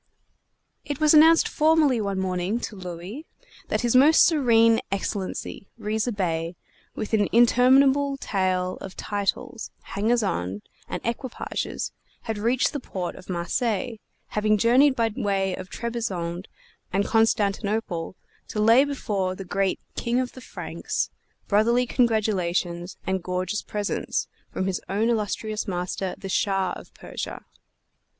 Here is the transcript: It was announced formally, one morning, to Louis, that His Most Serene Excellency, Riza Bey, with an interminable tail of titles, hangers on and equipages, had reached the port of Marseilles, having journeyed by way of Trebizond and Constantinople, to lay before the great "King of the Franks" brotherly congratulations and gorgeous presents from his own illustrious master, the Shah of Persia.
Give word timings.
It 0.83 0.99
was 0.99 1.13
announced 1.13 1.47
formally, 1.47 2.01
one 2.01 2.17
morning, 2.17 2.59
to 2.61 2.75
Louis, 2.75 3.27
that 3.67 3.81
His 3.81 3.95
Most 3.95 4.25
Serene 4.25 4.79
Excellency, 4.91 5.67
Riza 5.77 6.11
Bey, 6.11 6.55
with 6.95 7.13
an 7.13 7.29
interminable 7.31 8.17
tail 8.17 8.77
of 8.81 8.97
titles, 8.97 9.69
hangers 9.83 10.23
on 10.23 10.63
and 10.89 11.05
equipages, 11.05 11.91
had 12.23 12.39
reached 12.39 12.73
the 12.73 12.79
port 12.79 13.13
of 13.13 13.29
Marseilles, 13.29 13.99
having 14.29 14.57
journeyed 14.57 14.95
by 14.95 15.11
way 15.15 15.55
of 15.55 15.69
Trebizond 15.69 16.47
and 16.91 17.05
Constantinople, 17.05 18.15
to 18.47 18.59
lay 18.59 18.83
before 18.83 19.35
the 19.35 19.45
great 19.45 19.79
"King 19.95 20.19
of 20.19 20.31
the 20.31 20.41
Franks" 20.41 21.11
brotherly 21.47 21.85
congratulations 21.85 22.97
and 23.05 23.21
gorgeous 23.21 23.61
presents 23.61 24.27
from 24.51 24.65
his 24.65 24.81
own 24.89 25.09
illustrious 25.09 25.67
master, 25.67 26.15
the 26.17 26.27
Shah 26.27 26.73
of 26.75 26.91
Persia. 26.95 27.45